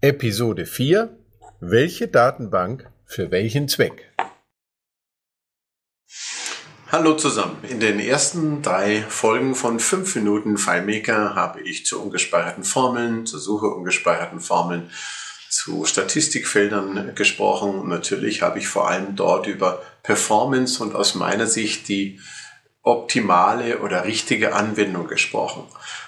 [0.00, 1.10] Episode 4
[1.58, 4.12] Welche Datenbank für welchen Zweck?
[6.92, 7.56] Hallo zusammen.
[7.68, 13.40] In den ersten drei Folgen von 5 Minuten FileMaker habe ich zu ungespeicherten Formeln, zur
[13.40, 14.88] Suche ungespeicherten Formeln,
[15.50, 17.88] zu Statistikfeldern gesprochen.
[17.88, 22.20] natürlich habe ich vor allem dort über Performance und aus meiner Sicht die
[22.88, 25.64] optimale oder richtige Anwendung gesprochen.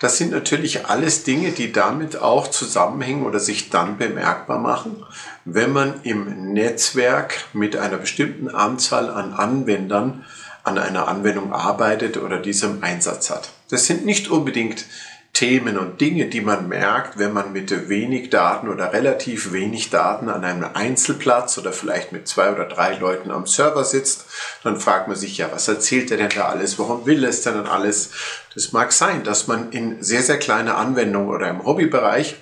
[0.00, 5.04] Das sind natürlich alles Dinge, die damit auch zusammenhängen oder sich dann bemerkbar machen,
[5.44, 10.24] wenn man im Netzwerk mit einer bestimmten Anzahl an Anwendern
[10.64, 13.50] an einer Anwendung arbeitet oder diesem Einsatz hat.
[13.68, 14.86] Das sind nicht unbedingt
[15.32, 20.28] Themen und Dinge, die man merkt, wenn man mit wenig Daten oder relativ wenig Daten
[20.28, 24.26] an einem Einzelplatz oder vielleicht mit zwei oder drei Leuten am Server sitzt,
[24.62, 26.78] dann fragt man sich ja, was erzählt er denn da alles?
[26.78, 28.10] Warum will es denn alles?
[28.52, 32.36] Das mag sein, dass man in sehr, sehr kleiner Anwendung oder im Hobbybereich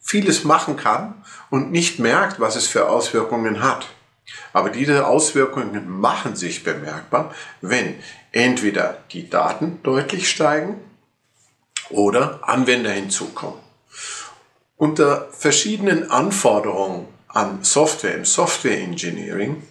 [0.00, 1.14] vieles machen kann
[1.48, 3.86] und nicht merkt, was es für Auswirkungen hat.
[4.52, 7.94] Aber diese Auswirkungen machen sich bemerkbar, wenn
[8.32, 10.78] entweder die Daten deutlich steigen
[11.94, 13.60] oder Anwender hinzukommen.
[14.76, 19.62] Unter verschiedenen Anforderungen an Software im Software Engineering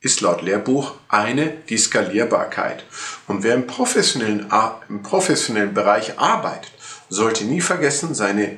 [0.00, 2.84] ist laut Lehrbuch eine die Skalierbarkeit.
[3.28, 4.50] Und wer im professionellen,
[4.88, 6.72] im professionellen Bereich arbeitet,
[7.08, 8.56] sollte nie vergessen, seine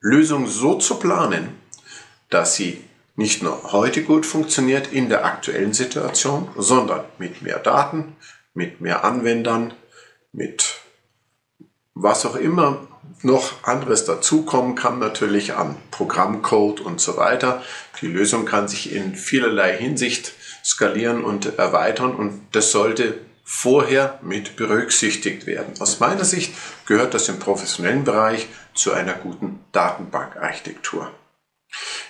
[0.00, 1.60] Lösung so zu planen,
[2.28, 2.84] dass sie
[3.16, 8.16] nicht nur heute gut funktioniert in der aktuellen Situation, sondern mit mehr Daten,
[8.52, 9.72] mit mehr Anwendern,
[10.32, 10.75] mit
[11.96, 12.86] was auch immer
[13.22, 17.62] noch anderes dazukommen kann, natürlich an Programmcode und so weiter.
[18.02, 24.56] Die Lösung kann sich in vielerlei Hinsicht skalieren und erweitern und das sollte vorher mit
[24.56, 25.72] berücksichtigt werden.
[25.80, 26.52] Aus meiner Sicht
[26.84, 31.10] gehört das im professionellen Bereich zu einer guten Datenbankarchitektur.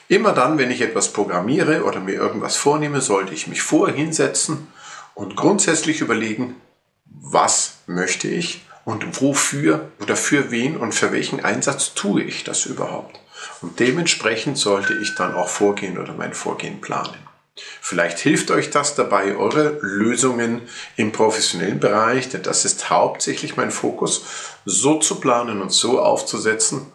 [0.09, 4.67] Immer dann, wenn ich etwas programmiere oder mir irgendwas vornehme, sollte ich mich vorher hinsetzen
[5.15, 6.57] und grundsätzlich überlegen,
[7.05, 12.67] was möchte ich und wofür oder für wen und für welchen Einsatz tue ich das
[12.67, 13.21] überhaupt.
[13.61, 17.19] Und dementsprechend sollte ich dann auch vorgehen oder mein Vorgehen planen.
[17.57, 20.63] Vielleicht hilft euch das dabei, eure Lösungen
[20.97, 24.25] im professionellen Bereich, denn das ist hauptsächlich mein Fokus,
[24.65, 26.87] so zu planen und so aufzusetzen,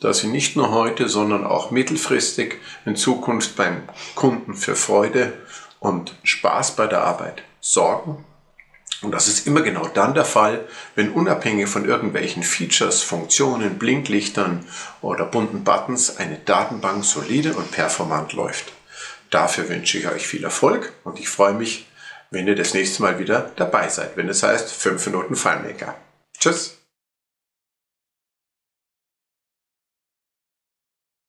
[0.00, 3.82] dass sie nicht nur heute, sondern auch mittelfristig in Zukunft beim
[4.16, 5.32] Kunden für Freude
[5.78, 8.24] und Spaß bei der Arbeit sorgen
[9.02, 14.64] und das ist immer genau dann der Fall, wenn unabhängig von irgendwelchen Features, Funktionen, Blinklichtern
[15.02, 18.72] oder bunten Buttons eine Datenbank solide und performant läuft.
[19.30, 21.86] Dafür wünsche ich euch viel Erfolg und ich freue mich,
[22.30, 25.94] wenn ihr das nächste Mal wieder dabei seid, wenn es heißt 5 Minuten FileMaker.
[26.38, 26.78] Tschüss!